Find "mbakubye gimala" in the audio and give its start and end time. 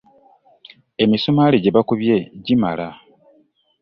1.73-2.87